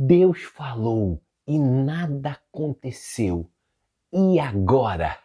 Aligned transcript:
Deus 0.00 0.44
falou 0.44 1.20
e 1.44 1.58
nada 1.58 2.30
aconteceu. 2.30 3.50
E 4.12 4.38
agora? 4.38 5.18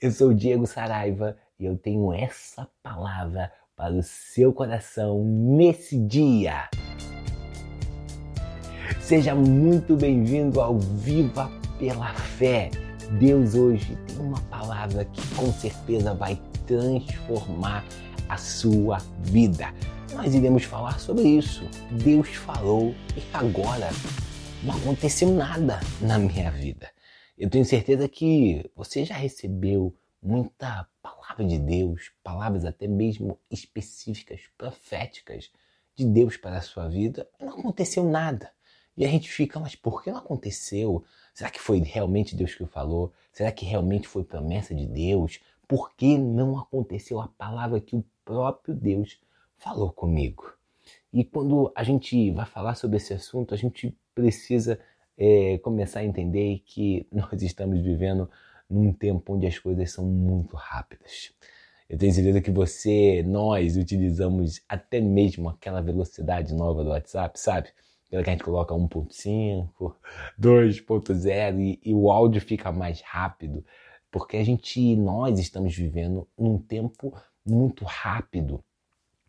Eu 0.00 0.10
sou 0.10 0.30
o 0.30 0.34
Diego 0.34 0.66
Saraiva 0.66 1.36
e 1.60 1.66
eu 1.66 1.76
tenho 1.76 2.10
essa 2.10 2.66
palavra 2.82 3.52
para 3.76 3.92
o 3.92 4.02
seu 4.02 4.50
coração 4.50 5.22
nesse 5.22 5.98
dia. 5.98 6.70
Seja 8.98 9.34
muito 9.34 9.94
bem-vindo 9.94 10.62
ao 10.62 10.78
Viva 10.78 11.50
pela 11.78 12.14
Fé. 12.14 12.70
Deus 13.20 13.54
hoje 13.54 13.94
tem 14.06 14.20
uma 14.20 14.40
palavra 14.44 15.04
que 15.04 15.34
com 15.34 15.52
certeza 15.52 16.14
vai 16.14 16.40
transformar 16.66 17.84
a 18.26 18.38
sua 18.38 18.96
vida. 19.18 19.66
Nós 20.14 20.34
iremos 20.34 20.64
falar 20.64 21.00
sobre 21.00 21.26
isso. 21.26 21.62
Deus 21.90 22.28
falou 22.28 22.94
e 23.16 23.22
agora 23.32 23.88
não 24.62 24.76
aconteceu 24.76 25.30
nada 25.30 25.80
na 26.02 26.18
minha 26.18 26.50
vida. 26.50 26.90
Eu 27.36 27.48
tenho 27.48 27.64
certeza 27.64 28.06
que 28.08 28.70
você 28.76 29.06
já 29.06 29.14
recebeu 29.14 29.94
muita 30.22 30.86
palavra 31.02 31.44
de 31.44 31.58
Deus, 31.58 32.12
palavras 32.22 32.66
até 32.66 32.86
mesmo 32.86 33.38
específicas, 33.50 34.42
proféticas 34.58 35.50
de 35.96 36.04
Deus 36.04 36.36
para 36.36 36.58
a 36.58 36.62
sua 36.62 36.88
vida. 36.88 37.26
Não 37.40 37.48
aconteceu 37.48 38.04
nada. 38.04 38.50
E 38.94 39.06
a 39.06 39.08
gente 39.08 39.30
fica, 39.30 39.58
mas 39.58 39.74
por 39.74 40.02
que 40.02 40.10
não 40.10 40.18
aconteceu? 40.18 41.02
Será 41.32 41.50
que 41.50 41.58
foi 41.58 41.78
realmente 41.80 42.36
Deus 42.36 42.54
que 42.54 42.66
falou? 42.66 43.12
Será 43.32 43.50
que 43.50 43.64
realmente 43.64 44.06
foi 44.06 44.22
promessa 44.22 44.74
de 44.74 44.86
Deus? 44.86 45.40
Por 45.66 45.94
que 45.94 46.18
não 46.18 46.58
aconteceu 46.58 47.18
a 47.18 47.28
palavra 47.28 47.80
que 47.80 47.96
o 47.96 48.04
próprio 48.24 48.74
Deus 48.74 49.18
falou 49.62 49.92
comigo? 49.92 50.52
E 51.12 51.24
quando 51.24 51.72
a 51.74 51.84
gente 51.84 52.30
vai 52.32 52.44
falar 52.44 52.74
sobre 52.74 52.96
esse 52.96 53.14
assunto, 53.14 53.54
a 53.54 53.56
gente 53.56 53.96
precisa 54.14 54.78
é, 55.16 55.58
começar 55.58 56.00
a 56.00 56.04
entender 56.04 56.62
que 56.66 57.06
nós 57.12 57.40
estamos 57.42 57.80
vivendo 57.80 58.28
num 58.68 58.92
tempo 58.92 59.34
onde 59.34 59.46
as 59.46 59.58
coisas 59.58 59.92
são 59.92 60.04
muito 60.04 60.56
rápidas. 60.56 61.32
Eu 61.88 61.98
tenho 61.98 62.12
certeza 62.12 62.40
que 62.40 62.50
você, 62.50 63.22
nós 63.22 63.76
utilizamos 63.76 64.62
até 64.68 65.00
mesmo 65.00 65.48
aquela 65.48 65.80
velocidade 65.80 66.54
nova 66.54 66.82
do 66.82 66.90
WhatsApp, 66.90 67.38
sabe? 67.38 67.68
Pela 68.10 68.22
que 68.22 68.30
a 68.30 68.32
gente 68.32 68.44
coloca 68.44 68.74
1.5, 68.74 69.94
2.0 70.40 71.60
e, 71.60 71.80
e 71.84 71.94
o 71.94 72.10
áudio 72.10 72.40
fica 72.40 72.72
mais 72.72 73.00
rápido, 73.02 73.64
porque 74.10 74.38
a 74.38 74.44
gente, 74.44 74.96
nós 74.96 75.38
estamos 75.38 75.76
vivendo 75.76 76.26
num 76.36 76.58
tempo 76.58 77.14
muito 77.44 77.84
rápido. 77.84 78.64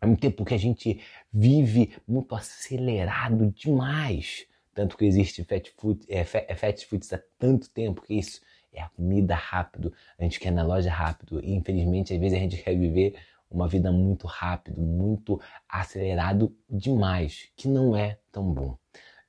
É 0.04 0.06
um 0.06 0.14
tempo 0.14 0.44
que 0.44 0.52
a 0.52 0.58
gente 0.58 1.00
vive 1.32 1.96
muito 2.06 2.34
acelerado 2.34 3.50
demais. 3.52 4.46
Tanto 4.74 4.98
que 4.98 5.06
existe 5.06 5.42
fast 5.44 5.72
food, 5.78 6.04
é, 6.10 6.18
é 6.20 6.54
fast 6.54 6.86
food 6.86 7.06
há 7.14 7.18
tanto 7.38 7.70
tempo 7.70 8.02
que 8.02 8.12
isso 8.12 8.42
é 8.70 8.82
a 8.82 8.88
comida 8.90 9.34
rápido. 9.34 9.94
A 10.18 10.22
gente 10.24 10.38
quer 10.38 10.50
na 10.50 10.62
loja 10.62 10.90
rápido. 10.90 11.40
E 11.42 11.54
infelizmente, 11.54 12.12
às 12.12 12.20
vezes 12.20 12.36
a 12.36 12.40
gente 12.42 12.62
quer 12.62 12.76
viver 12.76 13.14
uma 13.50 13.66
vida 13.66 13.90
muito 13.90 14.26
rápido, 14.26 14.78
muito 14.78 15.40
acelerado 15.66 16.54
demais, 16.68 17.48
que 17.56 17.66
não 17.66 17.96
é 17.96 18.18
tão 18.30 18.52
bom. 18.52 18.76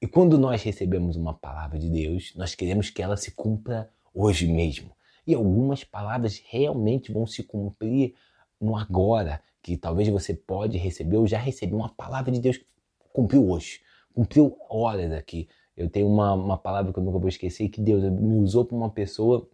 E 0.01 0.07
quando 0.07 0.37
nós 0.37 0.61
recebemos 0.61 1.15
uma 1.15 1.33
palavra 1.33 1.79
de 1.79 1.89
Deus, 1.89 2.33
nós 2.35 2.53
queremos 2.53 2.89
que 2.89 3.01
ela 3.01 3.15
se 3.15 3.31
cumpra 3.31 3.89
hoje 4.13 4.45
mesmo. 4.45 4.91
E 5.25 5.33
algumas 5.33 5.85
palavras 5.85 6.43
realmente 6.49 7.13
vão 7.13 7.25
se 7.25 7.43
cumprir 7.43 8.13
no 8.59 8.75
agora, 8.75 9.41
que 9.61 9.75
talvez 9.77 10.07
você 10.09 10.33
pode 10.33 10.77
receber 10.77 11.17
ou 11.17 11.27
já 11.27 11.39
recebeu 11.39 11.77
uma 11.77 11.89
palavra 11.89 12.31
de 12.31 12.39
Deus 12.39 12.57
que 12.57 12.65
cumpriu 13.11 13.49
hoje, 13.49 13.81
cumpriu 14.13 14.57
horas 14.69 15.11
aqui. 15.11 15.47
Eu 15.75 15.89
tenho 15.89 16.07
uma, 16.07 16.33
uma 16.33 16.57
palavra 16.57 16.93
que 16.93 16.99
eu 16.99 17.03
nunca 17.03 17.19
vou 17.19 17.27
esquecer, 17.27 17.69
que 17.69 17.81
Deus 17.81 18.03
me 18.03 18.35
usou 18.35 18.63
para 18.63 18.77
uma 18.77 18.89
pessoa 18.89 19.49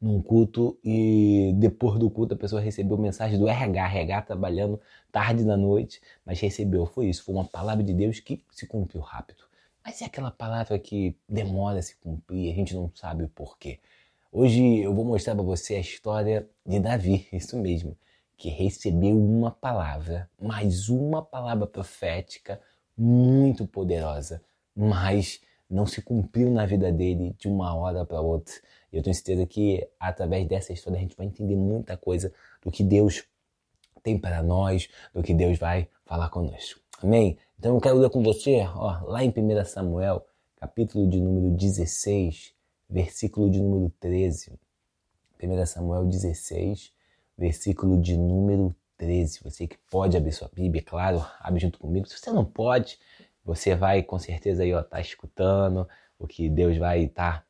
num 0.00 0.22
culto 0.22 0.78
e 0.82 1.52
depois 1.56 1.98
do 1.98 2.08
culto 2.08 2.34
a 2.34 2.36
pessoa 2.36 2.60
recebeu 2.60 2.96
mensagem 2.96 3.38
do 3.38 3.46
RH, 3.46 3.86
RH 3.86 4.22
trabalhando 4.22 4.80
tarde 5.12 5.44
da 5.44 5.56
noite, 5.56 6.00
mas 6.24 6.40
recebeu. 6.40 6.86
Foi 6.86 7.06
isso, 7.06 7.22
foi 7.22 7.34
uma 7.34 7.44
palavra 7.44 7.84
de 7.84 7.92
Deus 7.92 8.18
que 8.18 8.42
se 8.50 8.66
cumpriu 8.66 9.02
rápido. 9.02 9.44
Mas 9.84 10.00
é 10.00 10.06
aquela 10.06 10.30
palavra 10.30 10.78
que 10.78 11.16
demora 11.28 11.78
a 11.78 11.82
se 11.82 11.96
cumprir, 11.96 12.52
a 12.52 12.54
gente 12.54 12.74
não 12.74 12.90
sabe 12.94 13.24
o 13.24 13.28
porquê. 13.28 13.78
Hoje 14.32 14.78
eu 14.78 14.94
vou 14.94 15.04
mostrar 15.04 15.34
para 15.34 15.42
você 15.42 15.74
a 15.74 15.80
história 15.80 16.48
de 16.64 16.78
Davi, 16.78 17.26
isso 17.34 17.58
mesmo, 17.58 17.98
que 18.36 18.48
recebeu 18.48 19.18
uma 19.18 19.50
palavra, 19.50 20.30
mais 20.40 20.88
uma 20.88 21.20
palavra 21.20 21.66
profética 21.66 22.60
muito 22.96 23.66
poderosa, 23.66 24.40
mas 24.74 25.40
não 25.68 25.84
se 25.84 26.00
cumpriu 26.00 26.48
na 26.48 26.64
vida 26.64 26.92
dele 26.92 27.34
de 27.40 27.48
uma 27.48 27.74
hora 27.74 28.06
para 28.06 28.20
outra. 28.20 28.54
E 28.92 28.98
eu 28.98 29.02
tenho 29.02 29.14
certeza 29.14 29.44
que 29.46 29.84
através 29.98 30.46
dessa 30.46 30.72
história 30.72 30.96
a 30.96 31.02
gente 31.02 31.16
vai 31.16 31.26
entender 31.26 31.56
muita 31.56 31.96
coisa 31.96 32.32
do 32.62 32.70
que 32.70 32.84
Deus 32.84 33.24
tem 34.00 34.16
para 34.16 34.44
nós, 34.44 34.88
do 35.12 35.24
que 35.24 35.34
Deus 35.34 35.58
vai 35.58 35.88
falar 36.04 36.28
conosco. 36.28 36.78
Amém? 37.02 37.36
Então 37.58 37.74
eu 37.74 37.80
quero 37.80 37.98
ler 37.98 38.10
com 38.10 38.22
você, 38.22 38.60
ó, 38.60 39.00
lá 39.02 39.24
em 39.24 39.30
1 39.36 39.64
Samuel, 39.64 40.24
capítulo 40.54 41.08
de 41.08 41.20
número 41.20 41.52
16, 41.56 42.59
versículo 42.90 43.48
de 43.48 43.60
número 43.60 43.92
13. 44.00 44.58
1 45.42 45.66
Samuel 45.66 46.04
16, 46.04 46.92
versículo 47.38 48.00
de 48.00 48.16
número 48.16 48.74
13. 48.98 49.40
Você 49.42 49.66
que 49.66 49.78
pode 49.90 50.16
abrir 50.16 50.32
sua 50.32 50.50
Bíblia, 50.52 50.82
claro, 50.82 51.24
abre 51.38 51.60
junto 51.60 51.78
comigo. 51.78 52.06
Se 52.06 52.18
você 52.18 52.30
não 52.30 52.44
pode, 52.44 52.98
você 53.44 53.74
vai 53.74 54.02
com 54.02 54.18
certeza 54.18 54.62
aí, 54.62 54.74
ó, 54.74 54.82
tá 54.82 55.00
escutando 55.00 55.88
o 56.18 56.26
que 56.26 56.48
Deus 56.50 56.76
vai 56.76 57.04
estar 57.04 57.40
tá 57.40 57.46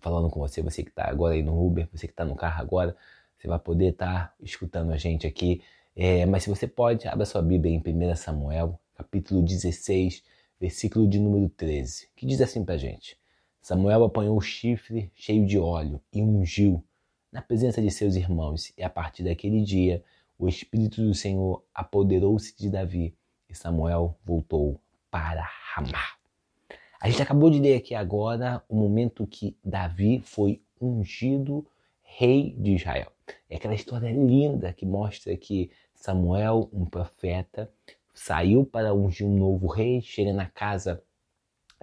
falando 0.00 0.30
com 0.30 0.40
você, 0.40 0.62
você 0.62 0.82
que 0.82 0.88
está 0.88 1.08
agora 1.08 1.34
aí 1.34 1.42
no 1.42 1.64
Uber, 1.64 1.88
você 1.92 2.06
que 2.06 2.12
está 2.12 2.24
no 2.24 2.34
carro 2.34 2.62
agora, 2.62 2.96
você 3.36 3.46
vai 3.46 3.58
poder 3.58 3.90
estar 3.90 4.28
tá 4.28 4.34
escutando 4.40 4.92
a 4.92 4.96
gente 4.96 5.26
aqui. 5.26 5.62
É, 5.94 6.24
mas 6.24 6.44
se 6.44 6.48
você 6.48 6.66
pode, 6.66 7.06
abra 7.06 7.26
sua 7.26 7.42
Bíblia 7.42 7.74
em 7.74 7.78
1 7.78 8.16
Samuel, 8.16 8.80
capítulo 8.96 9.42
16, 9.42 10.22
versículo 10.58 11.06
de 11.06 11.18
número 11.18 11.50
13, 11.50 12.08
que 12.16 12.24
diz 12.24 12.40
assim 12.40 12.64
pra 12.64 12.78
gente: 12.78 13.18
Samuel 13.62 14.02
apanhou 14.02 14.36
o 14.36 14.40
chifre 14.40 15.12
cheio 15.14 15.46
de 15.46 15.56
óleo 15.56 16.00
e 16.12 16.20
ungiu 16.20 16.82
na 17.30 17.40
presença 17.40 17.80
de 17.80 17.92
seus 17.92 18.16
irmãos, 18.16 18.72
e 18.76 18.82
a 18.82 18.90
partir 18.90 19.22
daquele 19.22 19.62
dia 19.62 20.02
o 20.36 20.48
Espírito 20.48 21.00
do 21.00 21.14
Senhor 21.14 21.62
apoderou-se 21.72 22.56
de 22.58 22.68
Davi, 22.68 23.14
e 23.48 23.54
Samuel 23.54 24.18
voltou 24.24 24.80
para 25.08 25.48
Ramá. 25.72 26.02
A 27.00 27.08
gente 27.08 27.22
acabou 27.22 27.50
de 27.50 27.60
ler 27.60 27.76
aqui 27.76 27.94
agora 27.94 28.64
o 28.68 28.74
momento 28.74 29.28
que 29.28 29.56
Davi 29.64 30.20
foi 30.24 30.60
ungido 30.80 31.64
rei 32.02 32.56
de 32.58 32.74
Israel. 32.74 33.12
É 33.48 33.54
aquela 33.56 33.74
história 33.74 34.10
linda 34.10 34.72
que 34.72 34.84
mostra 34.84 35.36
que 35.36 35.70
Samuel, 35.94 36.68
um 36.72 36.84
profeta, 36.84 37.70
saiu 38.12 38.66
para 38.66 38.92
ungir 38.92 39.24
um 39.24 39.38
novo 39.38 39.68
rei, 39.68 40.00
chega 40.00 40.32
na 40.32 40.46
casa 40.46 41.00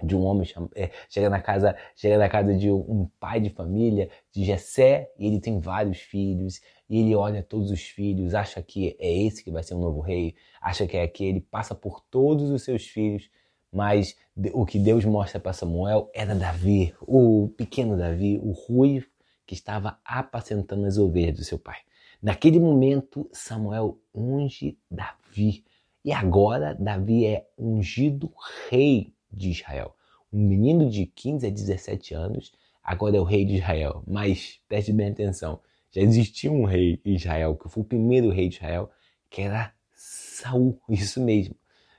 de 0.02 0.16
um 0.16 0.22
homem, 0.22 0.48
é, 0.74 0.90
chega 1.08 1.28
na 1.30 1.40
casa, 1.40 1.76
chega 1.94 2.18
na 2.18 2.28
casa 2.28 2.54
de 2.54 2.70
um 2.70 3.08
pai 3.18 3.40
de 3.40 3.50
família, 3.50 4.08
de 4.32 4.44
Jessé, 4.44 5.10
e 5.18 5.26
ele 5.26 5.40
tem 5.40 5.58
vários 5.60 5.98
filhos, 5.98 6.60
e 6.88 7.00
ele 7.00 7.14
olha 7.14 7.42
todos 7.42 7.70
os 7.70 7.82
filhos, 7.82 8.34
acha 8.34 8.62
que 8.62 8.96
é 8.98 9.22
esse 9.26 9.44
que 9.44 9.50
vai 9.50 9.62
ser 9.62 9.74
o 9.74 9.78
novo 9.78 10.00
rei, 10.00 10.34
acha 10.60 10.86
que 10.86 10.96
é 10.96 11.02
aquele, 11.02 11.40
passa 11.40 11.74
por 11.74 12.00
todos 12.00 12.50
os 12.50 12.62
seus 12.62 12.86
filhos, 12.86 13.30
mas 13.72 14.16
o 14.52 14.66
que 14.66 14.78
Deus 14.78 15.04
mostra 15.04 15.38
para 15.38 15.52
Samuel 15.52 16.10
era 16.12 16.34
Davi, 16.34 16.92
o 17.02 17.48
pequeno 17.56 17.96
Davi, 17.96 18.40
o 18.42 18.50
ruivo 18.50 19.06
que 19.46 19.54
estava 19.54 19.98
apacentando 20.04 20.86
as 20.86 20.98
ovelhas 20.98 21.36
do 21.36 21.44
seu 21.44 21.58
pai. 21.58 21.78
Naquele 22.22 22.58
momento, 22.58 23.28
Samuel 23.32 23.98
unge 24.14 24.78
Davi. 24.90 25.64
E 26.04 26.12
agora, 26.12 26.74
Davi 26.74 27.26
é 27.26 27.46
ungido 27.58 28.32
rei 28.68 29.14
de 29.32 29.50
Israel. 29.50 29.94
Um 30.32 30.46
menino 30.46 30.88
de 30.88 31.06
15 31.06 31.46
a 31.46 31.50
17 31.50 32.14
anos, 32.14 32.52
agora 32.82 33.16
é 33.16 33.20
o 33.20 33.24
rei 33.24 33.44
de 33.44 33.56
Israel. 33.56 34.02
Mas 34.06 34.60
preste 34.68 34.92
bem 34.92 35.10
atenção: 35.10 35.60
já 35.90 36.00
existia 36.00 36.50
um 36.52 36.64
rei 36.64 37.00
em 37.04 37.14
Israel, 37.14 37.56
que 37.56 37.68
foi 37.68 37.82
o 37.82 37.86
primeiro 37.86 38.30
rei 38.30 38.48
de 38.48 38.56
Israel, 38.56 38.90
que 39.28 39.42
era 39.42 39.72
Saul. 39.94 40.80
Isso 40.88 41.20
mesmo. 41.20 41.56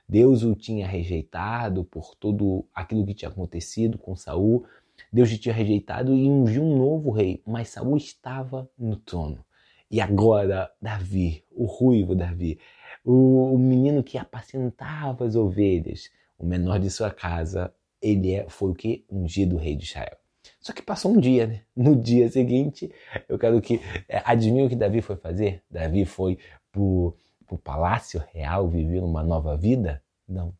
Deus 0.08 0.42
o 0.42 0.54
tinha 0.54 0.86
rejeitado 0.86 1.84
por 1.84 2.14
tudo 2.14 2.66
aquilo 2.74 3.06
que 3.06 3.14
tinha 3.14 3.30
acontecido 3.30 3.96
com 3.96 4.14
Saul. 4.14 4.66
Deus 5.12 5.32
o 5.32 5.38
tinha 5.38 5.54
rejeitado 5.54 6.14
e 6.14 6.28
ungiu 6.28 6.62
um 6.62 6.76
novo 6.76 7.10
rei, 7.10 7.42
mas 7.46 7.68
Saul 7.68 7.96
estava 7.96 8.68
no 8.78 8.96
trono. 8.96 9.44
E 9.90 10.00
agora, 10.00 10.70
Davi, 10.80 11.44
o 11.50 11.66
ruivo 11.66 12.14
Davi, 12.14 12.58
o, 13.04 13.58
menino 13.58 14.02
que 14.02 14.16
apacentava 14.16 15.26
as 15.26 15.36
ovelhas, 15.36 16.10
o 16.38 16.46
menor 16.46 16.78
de 16.78 16.90
sua 16.90 17.10
casa, 17.10 17.72
ele 18.00 18.34
é, 18.34 18.48
foi 18.48 18.70
o 18.70 18.74
que? 18.74 19.04
Ungido 19.10 19.56
rei 19.56 19.76
de 19.76 19.84
Israel. 19.84 20.16
Só 20.60 20.72
que 20.72 20.82
passou 20.82 21.12
um 21.12 21.20
dia, 21.20 21.46
né? 21.46 21.62
No 21.76 21.96
dia 21.96 22.28
seguinte, 22.28 22.92
eu 23.28 23.38
quero 23.38 23.60
que. 23.60 23.80
É, 24.08 24.22
adivinha 24.24 24.64
o 24.64 24.68
que 24.68 24.76
Davi 24.76 25.00
foi 25.00 25.16
fazer? 25.16 25.62
Davi 25.70 26.04
foi 26.04 26.38
pro, 26.70 27.16
pro 27.46 27.58
palácio 27.58 28.22
real 28.32 28.68
viver 28.68 29.02
uma 29.02 29.22
nova 29.22 29.56
vida? 29.56 30.02
Não. 30.28 30.54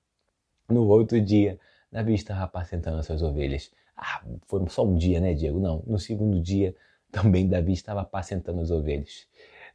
No 0.69 0.87
outro 0.89 1.21
dia, 1.21 1.59
Davi 1.91 2.15
estava 2.15 2.45
apacentando 2.45 2.99
as 2.99 3.07
suas 3.07 3.23
ovelhas. 3.23 3.71
Ah, 3.97 4.23
foi 4.47 4.67
só 4.69 4.85
um 4.85 4.97
dia, 4.97 5.21
né, 5.21 5.35
Diego? 5.35 5.61
Não. 5.61 5.83
No 5.87 5.99
segundo 5.99 6.41
dia, 6.41 6.75
também 7.11 7.49
Davi 7.49 7.73
estava 7.73 8.01
apacentando 8.01 8.61
as 8.61 8.71
ovelhas. 8.71 9.27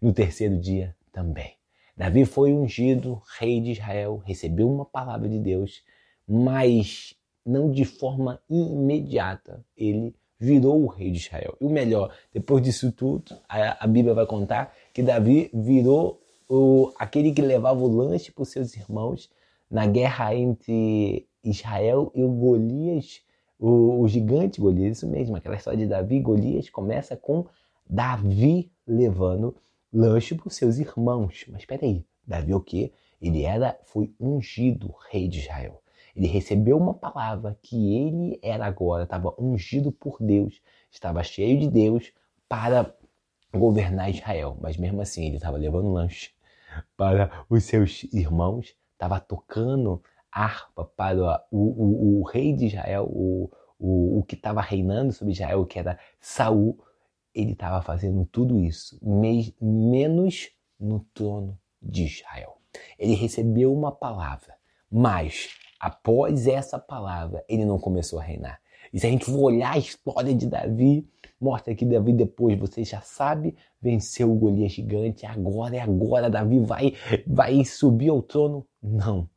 No 0.01 0.13
terceiro 0.13 0.57
dia, 0.57 0.95
também. 1.11 1.56
Davi 1.97 2.25
foi 2.25 2.53
ungido 2.53 3.19
rei 3.39 3.59
de 3.59 3.71
Israel, 3.71 4.21
recebeu 4.23 4.69
uma 4.71 4.85
palavra 4.85 5.27
de 5.27 5.39
Deus, 5.39 5.81
mas 6.27 7.15
não 7.43 7.71
de 7.71 7.85
forma 7.85 8.39
imediata. 8.47 9.65
Ele 9.75 10.15
virou 10.39 10.83
o 10.83 10.87
rei 10.87 11.09
de 11.09 11.17
Israel. 11.17 11.57
E 11.59 11.65
o 11.65 11.69
melhor, 11.69 12.13
depois 12.31 12.61
disso 12.61 12.91
tudo, 12.91 13.35
a, 13.49 13.83
a 13.83 13.87
Bíblia 13.87 14.13
vai 14.13 14.27
contar 14.27 14.75
que 14.93 15.01
Davi 15.01 15.49
virou 15.51 16.21
o, 16.47 16.93
aquele 16.99 17.31
que 17.31 17.41
levava 17.41 17.79
o 17.79 17.87
lanche 17.87 18.31
para 18.31 18.43
os 18.43 18.49
seus 18.49 18.75
irmãos 18.75 19.31
na 19.69 19.87
guerra 19.87 20.35
entre 20.35 21.27
Israel 21.43 22.11
e 22.13 22.23
o 22.23 22.29
Golias, 22.29 23.21
o, 23.59 24.01
o 24.01 24.07
gigante 24.07 24.61
Golias, 24.61 24.97
isso 24.97 25.07
mesmo, 25.07 25.35
aquela 25.35 25.55
história 25.55 25.79
de 25.79 25.87
Davi 25.87 26.17
e 26.17 26.21
Golias 26.21 26.69
começa 26.69 27.17
com 27.17 27.47
Davi 27.89 28.71
levando 28.85 29.55
lanche 29.91 30.35
para 30.35 30.47
os 30.47 30.55
seus 30.55 30.77
irmãos. 30.77 31.45
Mas 31.49 31.61
espera 31.61 31.85
aí, 31.85 32.05
Davi 32.25 32.53
o 32.53 32.61
quê? 32.61 32.91
Ele 33.21 33.43
era, 33.43 33.79
foi 33.83 34.13
ungido 34.19 34.93
rei 35.09 35.27
de 35.27 35.39
Israel. 35.39 35.81
Ele 36.15 36.27
recebeu 36.27 36.77
uma 36.77 36.93
palavra 36.93 37.57
que 37.61 37.95
ele 37.95 38.39
era 38.41 38.65
agora, 38.65 39.03
estava 39.03 39.33
ungido 39.39 39.91
por 39.91 40.17
Deus, 40.19 40.61
estava 40.91 41.23
cheio 41.23 41.59
de 41.59 41.69
Deus 41.69 42.11
para 42.49 42.95
governar 43.53 44.09
Israel. 44.09 44.57
Mas 44.59 44.77
mesmo 44.77 45.01
assim, 45.01 45.27
ele 45.27 45.37
estava 45.37 45.57
levando 45.57 45.91
lanche 45.91 46.31
para 46.95 47.45
os 47.49 47.63
seus 47.63 48.03
irmãos, 48.11 48.75
estava 48.93 49.19
tocando 49.19 50.01
harpa 50.31 50.85
para 50.85 51.43
o, 51.51 51.57
o, 51.57 52.19
o 52.19 52.23
rei 52.23 52.53
de 52.53 52.65
Israel, 52.65 53.05
o, 53.05 53.49
o, 53.79 54.19
o 54.19 54.23
que 54.23 54.35
estava 54.35 54.61
reinando 54.61 55.13
sobre 55.13 55.33
Israel, 55.33 55.65
que 55.65 55.79
era 55.79 55.99
Saul. 56.19 56.79
Ele 57.37 57.51
estava 57.51 57.83
fazendo 57.83 58.25
tudo 58.25 58.59
isso, 58.59 58.99
menos 59.61 60.49
no 60.79 61.01
trono 61.13 61.55
de 61.79 62.05
Israel. 62.05 62.57
Ele 62.97 63.13
recebeu 63.13 63.71
uma 63.71 63.91
palavra, 63.91 64.55
mas 64.91 65.49
após 65.79 66.47
essa 66.47 66.79
palavra, 66.79 67.45
ele 67.47 67.63
não 67.63 67.77
começou 67.77 68.19
a 68.19 68.23
reinar. 68.23 68.59
E 68.91 68.99
se 68.99 69.05
a 69.05 69.09
gente 69.11 69.25
for 69.25 69.39
olhar 69.39 69.73
a 69.73 69.77
história 69.77 70.33
de 70.33 70.47
Davi, 70.47 71.07
mostra 71.39 71.75
que 71.75 71.85
Davi 71.85 72.11
depois, 72.11 72.57
você 72.57 72.83
já 72.83 73.01
sabe, 73.01 73.55
venceu 73.79 74.31
o 74.31 74.35
Golias 74.35 74.71
gigante, 74.71 75.23
agora 75.23 75.75
é 75.75 75.81
agora, 75.81 76.31
Davi 76.31 76.59
vai, 76.59 76.93
vai 77.27 77.63
subir 77.63 78.09
ao 78.09 78.23
trono. 78.23 78.65
Não. 78.81 79.29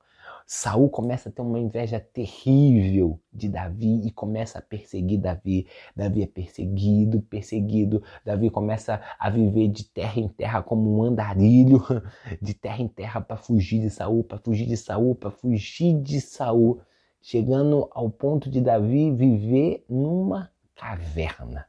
Saul 0.53 0.91
começa 0.91 1.29
a 1.29 1.33
ter 1.33 1.43
uma 1.43 1.61
inveja 1.61 2.01
terrível 2.01 3.21
de 3.33 3.49
Davi 3.49 4.05
e 4.05 4.11
começa 4.11 4.59
a 4.59 4.61
perseguir 4.61 5.21
Davi. 5.21 5.69
Davi 5.95 6.25
é 6.25 6.27
perseguido, 6.27 7.23
perseguido. 7.23 8.03
Davi 8.25 8.51
começa 8.51 9.01
a 9.17 9.31
viver 9.31 9.69
de 9.69 9.85
terra 9.85 10.19
em 10.19 10.27
terra 10.27 10.61
como 10.61 10.93
um 10.93 11.05
andarilho, 11.05 11.81
de 12.43 12.53
terra 12.53 12.83
em 12.83 12.89
terra 12.89 13.21
para 13.21 13.37
fugir 13.37 13.81
de 13.81 13.91
Saul, 13.91 14.25
para 14.25 14.39
fugir 14.39 14.67
de 14.67 14.77
Saul, 14.77 15.15
para 15.15 15.31
fugir 15.31 16.03
de 16.03 16.21
Saul, 16.21 16.81
chegando 17.23 17.89
ao 17.93 18.11
ponto 18.11 18.51
de 18.51 18.61
Davi 18.61 19.13
viver 19.13 19.85
numa 19.89 20.51
caverna. 20.75 21.65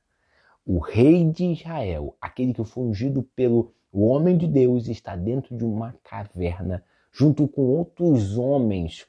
O 0.65 0.79
rei 0.79 1.23
de 1.29 1.45
Israel, 1.45 2.17
aquele 2.19 2.51
que 2.51 2.65
foi 2.65 2.85
ungido 2.85 3.21
pelo 3.35 3.75
homem 3.93 4.35
de 4.35 4.47
Deus, 4.47 4.87
está 4.87 5.15
dentro 5.15 5.55
de 5.55 5.63
uma 5.63 5.93
caverna 6.03 6.83
junto 7.11 7.47
com 7.47 7.61
outros 7.61 8.37
homens 8.37 9.05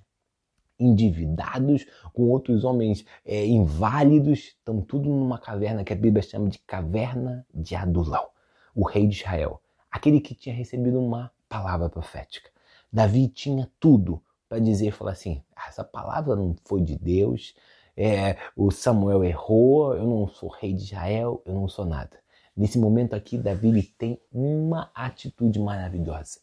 endividados, 0.78 1.86
com 2.12 2.28
outros 2.28 2.64
homens 2.64 3.04
é, 3.24 3.46
inválidos, 3.46 4.38
estão 4.38 4.80
tudo 4.80 5.08
numa 5.08 5.38
caverna 5.38 5.84
que 5.84 5.92
a 5.92 5.96
Bíblia 5.96 6.22
chama 6.22 6.48
de 6.48 6.58
caverna 6.58 7.46
de 7.54 7.76
Adulão, 7.76 8.28
o 8.74 8.84
rei 8.84 9.06
de 9.06 9.16
Israel, 9.16 9.62
aquele 9.90 10.20
que 10.20 10.34
tinha 10.34 10.54
recebido 10.54 10.98
uma 10.98 11.30
palavra 11.48 11.88
profética. 11.88 12.50
Davi 12.92 13.28
tinha 13.28 13.70
tudo 13.78 14.20
para 14.48 14.58
dizer, 14.58 14.92
falar 14.92 15.12
assim, 15.12 15.42
ah, 15.54 15.68
essa 15.68 15.84
palavra 15.84 16.34
não 16.34 16.54
foi 16.64 16.82
de 16.82 16.98
Deus, 16.98 17.54
é, 17.96 18.36
o 18.56 18.70
Samuel 18.70 19.22
errou, 19.22 19.94
eu 19.94 20.06
não 20.06 20.26
sou 20.26 20.48
rei 20.48 20.72
de 20.72 20.82
Israel, 20.82 21.42
eu 21.46 21.54
não 21.54 21.68
sou 21.68 21.84
nada. 21.84 22.18
Nesse 22.54 22.78
momento 22.78 23.14
aqui, 23.14 23.38
Davi 23.38 23.82
tem 23.96 24.20
uma 24.30 24.90
atitude 24.94 25.58
maravilhosa 25.58 26.40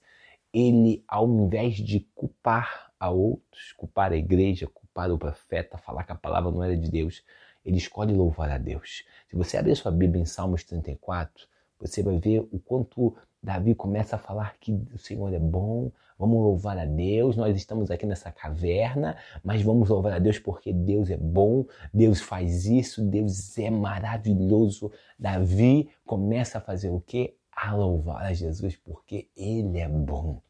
ele, 0.54 1.04
ao 1.07 1.28
invés 1.28 1.75
de 1.75 2.01
culpar 2.16 2.92
a 3.00 3.10
outros, 3.10 3.72
culpar 3.74 4.12
a 4.12 4.18
igreja, 4.18 4.68
culpar 4.68 5.12
o 5.12 5.18
profeta, 5.18 5.78
falar 5.78 6.04
que 6.04 6.12
a 6.12 6.16
palavra 6.16 6.51
não 6.51 6.63
era 6.63 6.75
de 6.75 6.90
Deus, 6.90 7.24
ele 7.66 7.78
escolhe 7.78 8.13
louvar 8.13 8.50
a 8.50 8.57
Deus. 8.57 9.04
Se 9.30 9.36
você 9.36 9.57
abrir 9.57 9.75
sua 9.75 9.92
Bíblia 9.92 10.22
em 10.22 10.25
Salmos 10.25 10.63
34, 10.63 11.48
você 11.80 12.04
vai 12.04 12.18
ver 12.19 12.40
o 12.51 12.60
quanto 12.60 13.16
Davi 13.42 13.74
começa 13.74 14.18
a 14.18 14.19
falar 14.19 14.57
que 14.60 14.74
o 14.94 14.98
Senhor 14.98 15.34
é 15.34 15.40
bom, 15.40 15.92
vamos 16.18 16.38
louvar 16.38 16.78
a 16.78 16.86
Deus, 16.86 17.38
nós 17.38 17.56
estamos 17.56 17.90
aqui 17.90 18.06
nessa 18.06 18.30
caverna, 18.30 19.16
mas 19.42 19.62
vamos 19.62 19.88
louvar 19.88 20.12
a 20.12 20.19
Deus 20.19 20.38
porque 20.38 20.74
Deus 20.74 21.10
é 21.10 21.16
bom, 21.16 21.66
Deus 21.94 22.19
faz 22.19 22.66
isso, 22.66 23.02
Deus 23.02 23.57
é 23.57 23.69
maravilhoso. 23.69 24.92
Davi 25.18 25.90
começa 26.06 26.57
a 26.57 26.62
fazer 26.62 26.90
o 26.90 27.00
quê? 27.00 27.36
A 27.62 27.76
louvar 27.76 28.24
a 28.24 28.34
Jesus 28.34 28.78
porque 28.78 29.28
Ele 29.36 29.80
é 29.80 29.88
bom. 29.88 30.42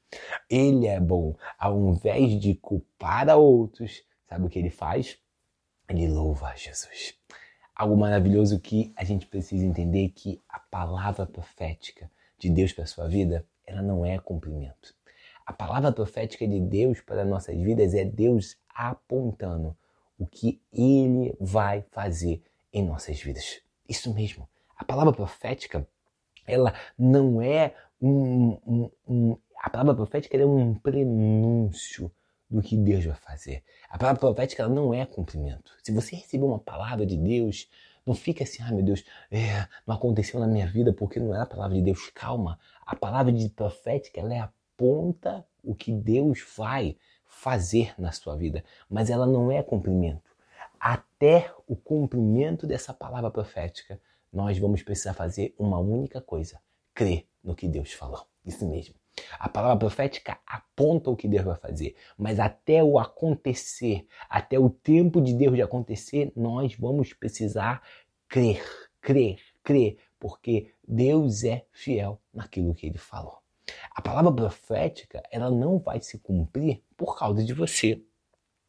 Ele 0.50 0.88
é 0.88 1.00
bom. 1.00 1.36
Ao 1.58 1.78
invés 1.90 2.40
de 2.40 2.54
culpar 2.56 3.28
a 3.30 3.36
outros, 3.36 4.04
sabe 4.28 4.46
o 4.46 4.50
que 4.50 4.60
ele 4.60 4.70
faz? 4.70 5.18
Ele 5.88 6.08
louva 6.08 6.50
a 6.50 6.56
Jesus. 6.56 7.16
Algo 7.76 7.98
maravilhoso 7.98 8.60
que 8.60 8.94
a 8.96 9.04
gente 9.04 9.26
precisa 9.26 9.66
entender 9.66 10.10
que 10.10 10.42
a 10.48 10.60
palavra 10.60 11.26
profética 11.26 12.12
de 12.38 12.50
Deus 12.50 12.74
para 12.74 12.84
a 12.84 12.88
sua 12.88 13.08
vida, 13.08 13.46
ela 13.66 13.82
não 13.82 14.06
é 14.06 14.20
cumprimento. 14.20 14.94
A 15.46 15.54
palavra 15.54 15.92
profética 15.92 16.48
de 16.48 16.60
Deus 16.60 17.02
para 17.02 17.26
nossas 17.26 17.58
vidas 17.58 17.94
é 17.94 18.06
Deus 18.06 18.56
apontando 18.70 19.76
o 20.18 20.28
que 20.28 20.62
Ele 20.72 21.36
vai 21.40 21.84
fazer 21.92 22.44
em 22.72 22.84
nossas 22.84 23.20
vidas. 23.20 23.62
Isso 23.88 24.14
mesmo. 24.14 24.48
A 24.78 24.84
palavra 24.84 25.14
profética 25.14 25.88
ela 26.50 26.74
não 26.98 27.42
é 27.42 27.74
um, 28.02 28.58
um, 28.66 28.92
um 29.08 29.38
a 29.62 29.70
palavra 29.70 29.94
profética 29.94 30.38
é 30.38 30.46
um 30.46 30.74
prenúncio 30.74 32.12
do 32.50 32.62
que 32.62 32.78
Deus 32.78 33.06
vai 33.06 33.16
fazer. 33.16 33.64
A 33.90 33.98
palavra 33.98 34.20
profética 34.20 34.68
não 34.68 34.94
é 34.94 35.06
cumprimento. 35.06 35.72
Se 35.84 35.92
você 35.92 36.16
receber 36.16 36.46
uma 36.46 36.60
palavra 36.60 37.06
de 37.06 37.18
Deus, 37.18 37.70
não 38.06 38.16
fica 38.16 38.44
assim, 38.44 38.64
ah 38.64 38.72
meu 38.72 38.84
Deus, 38.84 39.04
é, 39.30 39.68
não 39.86 39.96
aconteceu 39.96 40.40
na 40.40 40.48
minha 40.48 40.66
vida 40.66 40.92
porque 40.94 41.20
não 41.20 41.36
é 41.36 41.42
a 41.42 41.46
palavra 41.46 41.76
de 41.76 41.84
Deus. 41.84 42.10
Calma, 42.16 42.58
a 42.86 42.96
palavra 42.96 43.32
de 43.32 43.50
profética 43.50 44.20
ela 44.20 44.34
é 44.34 44.40
aponta 44.40 45.46
o 45.64 45.76
que 45.76 45.92
Deus 45.92 46.44
vai 46.58 46.98
fazer 47.26 47.94
na 47.98 48.12
sua 48.12 48.36
vida, 48.36 48.64
mas 48.90 49.10
ela 49.10 49.28
não 49.28 49.52
é 49.52 49.62
cumprimento. 49.62 50.30
Até 50.80 51.54
o 51.68 51.76
cumprimento 51.76 52.66
dessa 52.66 52.94
palavra 52.94 53.30
profética, 53.30 54.00
nós 54.32 54.58
vamos 54.58 54.84
precisar 54.84 55.14
fazer 55.14 55.54
uma 55.58 55.80
única 55.80 56.22
coisa: 56.22 56.60
crer 56.94 57.28
no 57.44 57.56
que 57.56 57.68
Deus 57.68 57.94
falou. 57.94 58.26
Isso 58.46 58.68
mesmo. 58.68 58.96
A 59.38 59.50
palavra 59.50 59.78
profética 59.78 60.40
aponta 60.46 61.10
o 61.10 61.16
que 61.16 61.28
Deus 61.28 61.44
vai 61.44 61.58
fazer, 61.58 61.96
mas 62.18 62.40
até 62.40 62.84
o 62.84 62.98
acontecer, 62.98 64.08
até 64.30 64.58
o 64.58 64.70
tempo 64.70 65.22
de 65.22 65.34
Deus 65.34 65.56
de 65.56 65.62
acontecer, 65.62 66.32
nós 66.36 66.76
vamos 66.76 67.14
precisar 67.14 67.82
crer, 68.28 68.64
crer, 69.02 69.40
crer, 69.64 69.98
porque 70.20 70.74
Deus 70.88 71.44
é 71.44 71.66
fiel 71.72 72.22
naquilo 72.34 72.74
que 72.74 72.86
ele 72.88 72.98
falou. 72.98 73.40
A 73.92 74.02
palavra 74.02 74.32
profética, 74.32 75.22
ela 75.32 75.50
não 75.52 75.78
vai 75.78 76.00
se 76.02 76.18
cumprir 76.18 76.82
por 76.96 77.18
causa 77.18 77.44
de 77.44 77.54
você. 77.54 78.02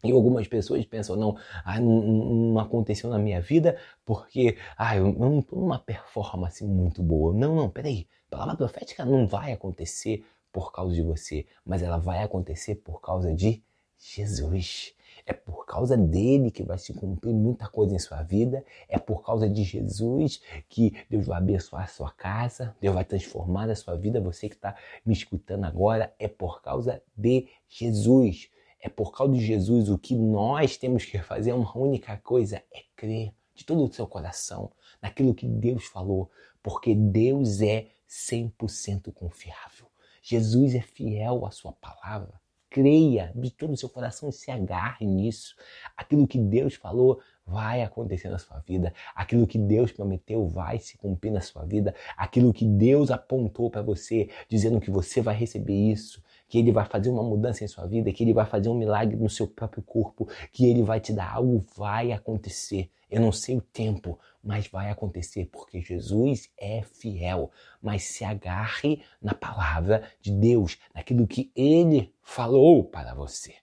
E 0.02 0.12
algumas 0.12 0.48
pessoas 0.48 0.84
pensam, 0.86 1.14
não, 1.16 1.36
ah, 1.64 1.78
não, 1.78 2.58
aconteceu 2.58 3.10
na 3.10 3.18
minha 3.18 3.40
vida 3.40 3.76
porque 4.04 4.56
ah, 4.76 4.96
eu 4.96 5.12
não 5.12 5.40
estou 5.40 5.60
numa 5.60 5.78
performance 5.78 6.64
muito 6.64 7.02
boa. 7.02 7.34
Não, 7.34 7.54
não, 7.54 7.68
peraí. 7.68 8.06
A 8.28 8.36
palavra 8.36 8.56
profética 8.56 9.04
não 9.04 9.26
vai 9.26 9.52
acontecer 9.52 10.24
por 10.52 10.72
causa 10.72 10.94
de 10.94 11.02
você, 11.02 11.46
mas 11.64 11.82
ela 11.82 11.98
vai 11.98 12.22
acontecer 12.22 12.76
por 12.76 13.00
causa 13.00 13.34
de 13.34 13.62
Jesus. 13.98 14.94
É 15.26 15.32
por 15.32 15.66
causa 15.66 15.96
dele 15.96 16.50
que 16.50 16.62
vai 16.62 16.78
se 16.78 16.94
cumprir 16.94 17.34
muita 17.34 17.68
coisa 17.68 17.94
em 17.94 17.98
sua 17.98 18.22
vida. 18.22 18.64
É 18.88 18.98
por 18.98 19.22
causa 19.22 19.48
de 19.48 19.62
Jesus 19.62 20.40
que 20.68 20.94
Deus 21.08 21.26
vai 21.26 21.38
abençoar 21.38 21.84
a 21.84 21.88
sua 21.88 22.10
casa, 22.10 22.74
Deus 22.80 22.94
vai 22.94 23.04
transformar 23.04 23.68
a 23.68 23.76
sua 23.76 23.96
vida. 23.96 24.20
Você 24.20 24.48
que 24.48 24.54
está 24.54 24.74
me 25.04 25.12
escutando 25.12 25.64
agora, 25.64 26.14
é 26.18 26.26
por 26.26 26.62
causa 26.62 27.02
de 27.16 27.48
Jesus. 27.68 28.50
É 28.80 28.88
por 28.88 29.12
causa 29.12 29.34
de 29.34 29.44
Jesus. 29.44 29.88
O 29.88 29.98
que 29.98 30.14
nós 30.14 30.76
temos 30.76 31.04
que 31.04 31.18
fazer 31.18 31.52
uma 31.52 31.76
única 31.76 32.16
coisa: 32.18 32.62
é 32.72 32.82
crer 32.96 33.32
de 33.54 33.64
todo 33.64 33.84
o 33.84 33.92
seu 33.92 34.06
coração 34.06 34.70
naquilo 35.02 35.34
que 35.34 35.46
Deus 35.46 35.84
falou, 35.84 36.30
porque 36.62 36.94
Deus 36.94 37.60
é 37.60 37.88
100% 38.08 39.12
confiável. 39.12 39.86
Jesus 40.22 40.74
é 40.74 40.80
fiel 40.80 41.46
à 41.46 41.50
sua 41.50 41.72
palavra. 41.72 42.40
Creia 42.68 43.32
de 43.34 43.50
todo 43.50 43.72
o 43.72 43.76
seu 43.76 43.88
coração 43.88 44.28
e 44.28 44.32
se 44.32 44.50
agarre 44.50 45.04
nisso. 45.04 45.56
Aquilo 45.96 46.26
que 46.26 46.38
Deus 46.38 46.74
falou 46.74 47.20
vai 47.44 47.82
acontecer 47.82 48.28
na 48.28 48.38
sua 48.38 48.60
vida. 48.60 48.94
Aquilo 49.14 49.46
que 49.46 49.58
Deus 49.58 49.90
prometeu 49.90 50.46
vai 50.46 50.78
se 50.78 50.96
cumprir 50.96 51.32
na 51.32 51.40
sua 51.40 51.64
vida. 51.64 51.94
Aquilo 52.16 52.52
que 52.52 52.64
Deus 52.64 53.10
apontou 53.10 53.68
para 53.70 53.82
você, 53.82 54.28
dizendo 54.48 54.80
que 54.80 54.90
você 54.90 55.20
vai 55.20 55.34
receber 55.34 55.74
isso, 55.74 56.22
que 56.50 56.58
Ele 56.58 56.72
vai 56.72 56.84
fazer 56.84 57.08
uma 57.08 57.22
mudança 57.22 57.64
em 57.64 57.68
sua 57.68 57.86
vida, 57.86 58.12
que 58.12 58.24
Ele 58.24 58.34
vai 58.34 58.44
fazer 58.44 58.68
um 58.68 58.74
milagre 58.74 59.16
no 59.16 59.30
seu 59.30 59.46
próprio 59.46 59.84
corpo, 59.84 60.28
que 60.50 60.66
Ele 60.66 60.82
vai 60.82 60.98
te 60.98 61.12
dar 61.12 61.32
algo, 61.36 61.64
vai 61.76 62.10
acontecer. 62.10 62.90
Eu 63.08 63.20
não 63.20 63.30
sei 63.30 63.56
o 63.56 63.60
tempo, 63.60 64.18
mas 64.42 64.66
vai 64.66 64.90
acontecer 64.90 65.46
porque 65.46 65.80
Jesus 65.80 66.50
é 66.58 66.82
fiel. 66.82 67.52
Mas 67.80 68.02
se 68.02 68.24
agarre 68.24 69.00
na 69.22 69.32
palavra 69.32 70.02
de 70.20 70.32
Deus, 70.32 70.76
naquilo 70.92 71.26
que 71.26 71.52
ele 71.54 72.12
falou 72.20 72.82
para 72.82 73.14
você. 73.14 73.54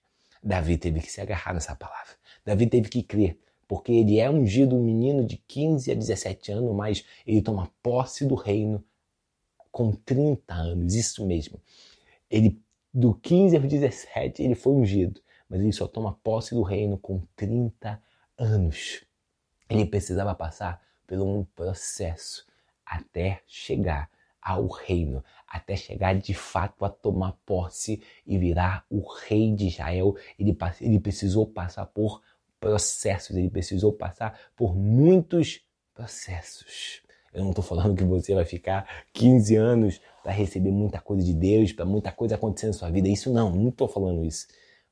Davi 0.41 0.77
teve 0.77 1.01
que 1.01 1.11
se 1.11 1.19
agarrar 1.19 1.53
nessa 1.53 1.75
palavra. 1.75 2.13
Davi 2.45 2.67
teve 2.67 2.87
que 2.87 3.03
crer, 3.03 3.37
porque 3.67 3.91
ele 3.91 4.17
é 4.17 4.29
ungido 4.29 4.77
um 4.77 4.83
menino 4.83 5.25
de 5.25 5.35
15 5.35 5.91
a 5.91 5.95
17 5.95 6.53
anos, 6.53 6.73
mas 6.73 7.05
ele 7.25 7.41
toma 7.41 7.69
posse 7.83 8.25
do 8.25 8.35
reino 8.35 8.81
com 9.71 9.91
30 9.91 10.53
anos, 10.53 10.95
isso 10.95 11.25
mesmo. 11.25 11.59
Ele 12.29 12.61
do 12.97 13.13
15 13.13 13.55
aos 13.55 13.67
17 13.67 14.41
ele 14.41 14.55
foi 14.55 14.73
ungido, 14.73 15.21
mas 15.47 15.61
ele 15.61 15.71
só 15.71 15.87
toma 15.87 16.17
posse 16.23 16.55
do 16.55 16.63
reino 16.63 16.97
com 16.97 17.21
30 17.35 18.01
anos. 18.35 19.05
Ele 19.69 19.85
precisava 19.85 20.33
passar 20.33 20.81
por 21.05 21.19
um 21.19 21.43
processo 21.43 22.43
até 22.83 23.43
chegar 23.45 24.09
ao 24.41 24.65
reino, 24.65 25.23
até 25.47 25.75
chegar 25.75 26.15
de 26.15 26.33
fato 26.33 26.83
a 26.83 26.89
tomar 26.89 27.33
posse 27.45 28.01
e 28.25 28.35
virar 28.35 28.83
o 28.89 29.07
rei 29.07 29.53
de 29.53 29.67
Israel. 29.67 30.15
Ele, 30.39 30.57
ele 30.81 30.99
precisou 30.99 31.45
passar 31.45 31.85
por 31.85 32.23
processos, 32.59 33.37
ele 33.37 33.51
precisou 33.51 33.93
passar 33.93 34.39
por 34.55 34.75
muitos 34.75 35.61
processos. 35.93 37.03
Eu 37.37 37.43
não 37.43 37.51
estou 37.51 37.63
falando 37.63 37.95
que 37.95 38.03
você 38.03 38.33
vai 38.33 38.45
ficar 38.45 39.05
15 39.13 39.55
anos 39.55 40.01
para 40.23 40.31
receber 40.31 40.71
muita 40.71 40.99
coisa 40.99 41.23
de 41.23 41.35
Deus, 41.35 41.71
para 41.71 41.85
muita 41.85 42.11
coisa 42.11 42.33
acontecer 42.33 42.65
na 42.65 42.73
sua 42.73 42.89
vida. 42.89 43.07
Isso 43.07 43.31
não, 43.31 43.55
não 43.55 43.69
estou 43.69 43.87
falando 43.87 44.25
isso. 44.25 44.47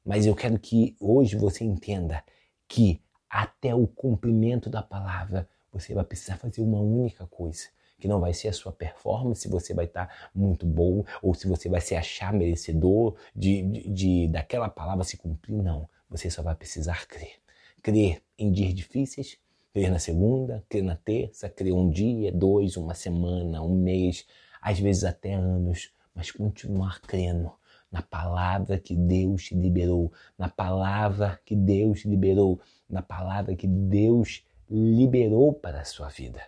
Mas 0.06 0.28
eu 0.28 0.36
quero 0.36 0.60
que 0.60 0.96
hoje 1.00 1.36
você 1.36 1.64
entenda 1.64 2.24
que 2.68 3.02
até 3.28 3.74
o 3.74 3.88
cumprimento 3.88 4.70
da 4.70 4.84
palavra, 4.84 5.50
você 5.74 5.96
vai 5.96 6.04
precisar 6.04 6.38
fazer 6.38 6.62
uma 6.62 6.80
única 6.80 7.26
coisa. 7.26 7.64
Que 8.00 8.08
não 8.08 8.20
vai 8.20 8.32
ser 8.32 8.50
a 8.50 8.54
sua 8.54 8.72
performance, 8.72 9.42
se 9.42 9.48
você 9.48 9.74
vai 9.74 9.86
estar 9.86 10.30
muito 10.36 10.68
bom, 10.68 11.04
ou 11.24 11.34
se 11.34 11.48
você 11.48 11.68
vai 11.68 11.82
se 11.82 11.96
achar 11.96 12.32
merecedor 12.32 13.16
de, 13.36 13.64
de, 13.64 13.90
de 13.90 14.28
daquela 14.28 14.70
palavra 14.70 15.04
se 15.04 15.18
cumprir. 15.18 15.56
Não. 15.56 15.90
Você 16.12 16.30
só 16.30 16.44
vai 16.44 16.54
precisar 16.54 17.08
crer. 17.08 17.40
Crer 17.82 18.22
em 18.38 18.52
dias 18.52 18.76
difíceis, 18.76 19.40
crer 19.76 19.92
na 19.92 20.00
segunda, 20.00 20.64
crer 20.70 20.84
na 20.84 20.96
terça, 20.96 21.50
crer 21.50 21.74
um 21.74 21.90
dia, 21.90 22.32
dois, 22.32 22.78
uma 22.78 22.94
semana, 22.94 23.62
um 23.62 23.76
mês, 23.76 24.26
às 24.62 24.80
vezes 24.80 25.04
até 25.04 25.34
anos, 25.34 25.92
mas 26.16 26.32
continuar 26.32 27.02
crendo 27.02 27.52
na 27.92 28.02
palavra 28.02 28.80
que 28.80 28.96
Deus 28.96 29.44
te 29.44 29.54
liberou, 29.54 30.14
na 30.38 30.48
palavra 30.48 31.42
que 31.46 31.54
Deus 31.54 32.00
te 32.00 32.08
liberou, 32.08 32.58
na 32.90 33.02
palavra 33.02 33.54
que 33.54 33.68
Deus 33.68 34.46
liberou 34.70 35.52
para 35.52 35.82
a 35.82 35.86
sua 35.86 36.08
vida. 36.08 36.42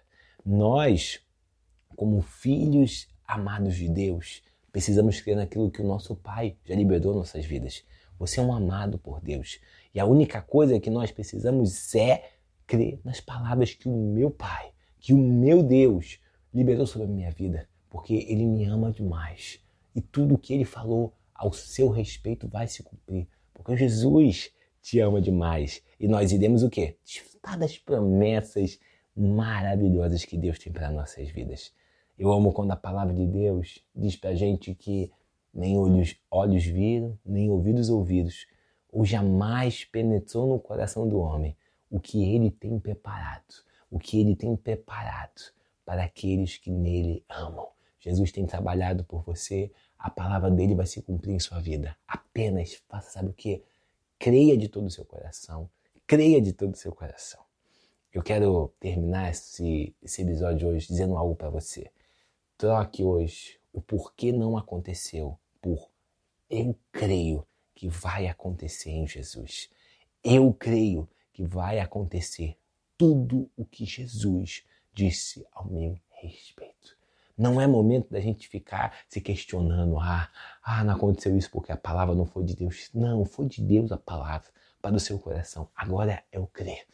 Nós, 0.45 1.19
como 1.97 2.21
filhos 2.21 3.09
amados 3.27 3.75
de 3.75 3.89
Deus, 3.89 4.41
precisamos 4.71 5.19
crer 5.19 5.35
naquilo 5.35 5.69
que 5.69 5.81
o 5.81 5.85
nosso 5.85 6.15
Pai 6.15 6.55
já 6.63 6.75
liberou 6.75 7.13
nossas 7.13 7.45
vidas. 7.45 7.83
Você 8.17 8.39
é 8.39 8.43
um 8.43 8.53
amado 8.53 8.97
por 8.97 9.19
Deus. 9.19 9.59
E 9.93 9.99
a 9.99 10.05
única 10.05 10.41
coisa 10.41 10.79
que 10.79 10.89
nós 10.89 11.11
precisamos 11.11 11.93
é 11.93 12.36
crer 12.67 12.99
nas 13.03 13.21
palavras 13.21 13.73
que 13.73 13.87
o 13.87 13.95
meu 13.95 14.29
Pai, 14.29 14.71
que 14.99 15.13
o 15.13 15.17
meu 15.17 15.63
Deus 15.63 16.19
liberou 16.53 16.85
sobre 16.85 17.07
a 17.07 17.09
minha 17.09 17.31
vida, 17.31 17.67
porque 17.89 18.13
Ele 18.27 18.45
me 18.45 18.65
ama 18.65 18.91
demais. 18.91 19.59
E 19.95 20.01
tudo 20.01 20.35
o 20.35 20.37
que 20.37 20.53
Ele 20.53 20.65
falou 20.65 21.13
ao 21.33 21.53
seu 21.53 21.89
respeito 21.89 22.47
vai 22.47 22.67
se 22.67 22.83
cumprir, 22.83 23.27
porque 23.53 23.75
Jesus 23.77 24.51
te 24.81 24.99
ama 24.99 25.21
demais. 25.21 25.81
E 25.99 26.07
nós 26.07 26.31
iremos 26.31 26.61
o 26.61 26.69
quê? 26.69 26.97
Desfrutar 27.03 27.57
das 27.57 27.77
promessas 27.77 28.79
maravilhosas 29.15 30.25
que 30.25 30.37
Deus 30.37 30.59
tem 30.59 30.71
para 30.71 30.91
nossas 30.91 31.29
vidas. 31.29 31.73
Eu 32.17 32.31
amo 32.31 32.51
quando 32.51 32.71
a 32.71 32.75
palavra 32.75 33.13
de 33.13 33.25
Deus 33.25 33.79
diz 33.95 34.15
para 34.15 34.35
gente 34.35 34.75
que 34.75 35.11
nem 35.53 35.77
olhos, 35.77 36.15
olhos 36.29 36.65
viram, 36.65 37.17
nem 37.25 37.49
ouvidos 37.49 37.89
ouvidos, 37.89 38.45
ou 38.91 39.05
jamais 39.05 39.85
penetrou 39.85 40.47
no 40.47 40.59
coração 40.59 41.07
do 41.07 41.19
homem 41.19 41.55
o 41.89 41.99
que 41.99 42.33
ele 42.33 42.51
tem 42.51 42.79
preparado, 42.79 43.63
o 43.89 43.99
que 43.99 44.19
ele 44.19 44.35
tem 44.35 44.55
preparado 44.55 45.41
para 45.85 46.03
aqueles 46.03 46.57
que 46.57 46.69
nele 46.69 47.23
amam. 47.29 47.67
Jesus 47.99 48.31
tem 48.31 48.45
trabalhado 48.45 49.03
por 49.03 49.23
você, 49.23 49.71
a 49.97 50.09
palavra 50.09 50.51
dele 50.51 50.75
vai 50.75 50.85
se 50.85 51.01
cumprir 51.01 51.33
em 51.33 51.39
sua 51.39 51.59
vida. 51.59 51.95
Apenas 52.07 52.73
faça, 52.87 53.11
sabe 53.11 53.29
o 53.29 53.33
que? 53.33 53.63
Creia 54.19 54.57
de 54.57 54.67
todo 54.67 54.85
o 54.85 54.91
seu 54.91 55.05
coração. 55.05 55.69
Creia 56.05 56.41
de 56.41 56.53
todo 56.53 56.73
o 56.73 56.77
seu 56.77 56.93
coração. 56.93 57.41
Eu 58.13 58.23
quero 58.23 58.73
terminar 58.79 59.31
esse, 59.31 59.95
esse 60.01 60.21
episódio 60.21 60.69
hoje 60.69 60.87
dizendo 60.87 61.17
algo 61.17 61.35
para 61.35 61.49
você. 61.49 61.91
Troque 62.57 63.03
hoje 63.03 63.59
o 63.73 63.81
porquê 63.81 64.31
não 64.31 64.57
aconteceu 64.57 65.37
por 65.61 65.89
eu 66.49 66.75
creio 66.91 67.45
que 67.75 67.89
vai 67.89 68.27
acontecer 68.27 68.89
em 68.89 69.07
Jesus. 69.07 69.69
Eu 70.23 70.53
creio 70.53 71.07
que 71.37 71.43
vai 71.43 71.79
acontecer 71.79 72.57
tudo 72.97 73.47
o 73.55 73.63
que 73.63 73.85
Jesus 73.85 74.63
disse 74.91 75.45
ao 75.51 75.67
meu 75.67 75.95
respeito. 76.09 76.97
Não 77.37 77.61
é 77.61 77.67
momento 77.67 78.09
da 78.09 78.19
gente 78.19 78.47
ficar 78.47 78.97
se 79.07 79.21
questionando, 79.21 79.99
ah, 79.99 80.31
ah, 80.63 80.83
não 80.83 80.95
aconteceu 80.95 81.37
isso 81.37 81.51
porque 81.51 81.71
a 81.71 81.77
palavra 81.77 82.15
não 82.15 82.25
foi 82.25 82.43
de 82.43 82.55
Deus. 82.55 82.89
Não, 82.91 83.23
foi 83.23 83.45
de 83.45 83.61
Deus 83.61 83.91
a 83.91 83.97
palavra 83.97 84.47
para 84.81 84.95
o 84.95 84.99
seu 84.99 85.19
coração. 85.19 85.69
Agora 85.75 86.23
é 86.31 86.39
o 86.39 86.47
crer. 86.47 86.87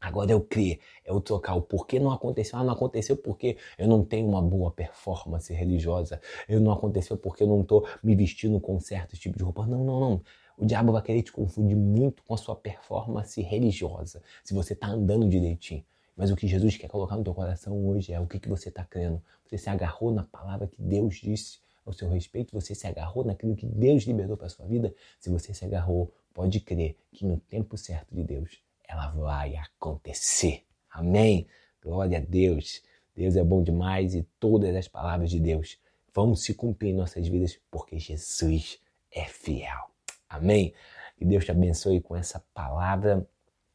Agora 0.00 0.30
é 0.30 0.36
o 0.36 0.42
crer, 0.42 0.78
é 1.04 1.12
o 1.12 1.20
trocar 1.20 1.56
o 1.56 1.62
porquê 1.62 1.98
não 1.98 2.12
aconteceu. 2.12 2.60
Ah, 2.60 2.62
não 2.62 2.72
aconteceu 2.72 3.16
porque 3.16 3.56
eu 3.76 3.88
não 3.88 4.04
tenho 4.04 4.28
uma 4.28 4.40
boa 4.40 4.70
performance 4.70 5.52
religiosa. 5.52 6.20
Eu 6.48 6.60
não 6.60 6.70
aconteceu 6.70 7.16
porque 7.16 7.42
eu 7.42 7.48
não 7.48 7.62
estou 7.62 7.84
me 8.00 8.14
vestindo 8.14 8.60
com 8.60 8.78
certo 8.78 9.16
tipo 9.16 9.36
de 9.36 9.42
roupa. 9.42 9.66
Não, 9.66 9.84
não, 9.84 9.98
não. 9.98 10.22
O 10.58 10.64
diabo 10.64 10.90
vai 10.90 11.02
querer 11.02 11.22
te 11.22 11.32
confundir 11.32 11.76
muito 11.76 12.22
com 12.24 12.32
a 12.32 12.36
sua 12.38 12.56
performance 12.56 13.40
religiosa, 13.42 14.22
se 14.42 14.54
você 14.54 14.72
está 14.72 14.88
andando 14.88 15.28
direitinho. 15.28 15.84
Mas 16.16 16.30
o 16.30 16.36
que 16.36 16.48
Jesus 16.48 16.78
quer 16.78 16.88
colocar 16.88 17.14
no 17.14 17.22
teu 17.22 17.34
coração 17.34 17.86
hoje 17.86 18.12
é 18.12 18.18
o 18.18 18.26
que, 18.26 18.40
que 18.40 18.48
você 18.48 18.70
está 18.70 18.82
crendo. 18.82 19.22
Você 19.44 19.58
se 19.58 19.68
agarrou 19.68 20.10
na 20.10 20.24
palavra 20.24 20.66
que 20.66 20.80
Deus 20.80 21.16
disse 21.16 21.58
ao 21.84 21.92
seu 21.92 22.08
respeito, 22.08 22.52
você 22.52 22.74
se 22.74 22.86
agarrou 22.86 23.22
naquilo 23.22 23.54
que 23.54 23.66
Deus 23.66 24.04
liberou 24.04 24.36
para 24.36 24.48
sua 24.48 24.66
vida. 24.66 24.94
Se 25.20 25.28
você 25.28 25.52
se 25.52 25.64
agarrou, 25.64 26.10
pode 26.32 26.58
crer 26.60 26.96
que 27.12 27.24
no 27.24 27.38
tempo 27.38 27.76
certo 27.76 28.14
de 28.14 28.24
Deus 28.24 28.58
ela 28.88 29.08
vai 29.10 29.56
acontecer. 29.56 30.64
Amém? 30.90 31.46
Glória 31.82 32.18
a 32.18 32.20
Deus. 32.20 32.82
Deus 33.14 33.36
é 33.36 33.44
bom 33.44 33.62
demais 33.62 34.14
e 34.14 34.22
todas 34.40 34.74
as 34.74 34.88
palavras 34.88 35.30
de 35.30 35.38
Deus 35.38 35.78
vão 36.14 36.34
se 36.34 36.54
cumprir 36.54 36.90
em 36.90 36.94
nossas 36.94 37.28
vidas 37.28 37.58
porque 37.70 37.98
Jesus 37.98 38.78
é 39.12 39.26
fiel. 39.26 39.95
Amém? 40.36 40.72
Que 41.16 41.24
Deus 41.24 41.44
te 41.44 41.50
abençoe 41.50 42.00
com 42.00 42.14
essa 42.14 42.42
palavra. 42.52 43.26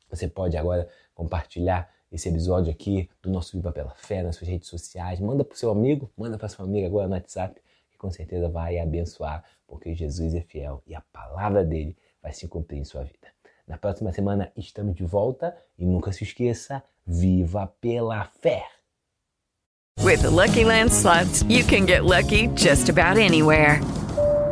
Você 0.09 0.27
pode 0.27 0.57
agora 0.57 0.87
compartilhar 1.13 1.89
esse 2.11 2.27
episódio 2.27 2.71
aqui 2.71 3.09
do 3.21 3.29
nosso 3.29 3.55
Viva 3.55 3.71
pela 3.71 3.91
Fé 3.91 4.21
nas 4.21 4.35
suas 4.35 4.49
redes 4.49 4.67
sociais. 4.67 5.19
Manda 5.19 5.43
para 5.43 5.55
o 5.55 5.57
seu 5.57 5.71
amigo, 5.71 6.11
manda 6.17 6.37
para 6.37 6.49
sua 6.49 6.65
amiga 6.65 6.87
agora 6.87 7.07
no 7.07 7.13
WhatsApp, 7.13 7.59
que 7.89 7.97
com 7.97 8.11
certeza 8.11 8.49
vai 8.49 8.77
abençoar, 8.77 9.43
porque 9.65 9.95
Jesus 9.95 10.35
é 10.35 10.41
fiel 10.41 10.83
e 10.85 10.93
a 10.93 11.01
palavra 11.13 11.63
dele 11.63 11.95
vai 12.21 12.33
se 12.33 12.47
cumprir 12.47 12.79
em 12.79 12.83
sua 12.83 13.03
vida. 13.03 13.27
Na 13.67 13.77
próxima 13.77 14.11
semana 14.11 14.51
estamos 14.57 14.95
de 14.95 15.05
volta 15.05 15.55
e 15.77 15.85
nunca 15.85 16.11
se 16.11 16.23
esqueça, 16.23 16.83
viva 17.05 17.67
pela 17.79 18.25
fé! 18.25 18.65
With 20.03 20.23
the 20.23 20.29
Lucky 20.29 20.65
Land 20.65 20.91
slots, 20.91 21.43
you 21.43 21.63
can 21.63 21.85
get 21.85 22.03
lucky 22.03 22.47
just 22.55 22.89
about 22.89 23.17
anywhere. 23.17 23.79